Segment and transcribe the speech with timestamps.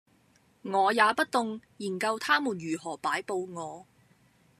[0.63, 3.85] 我也不動，研究他們如何擺佈我；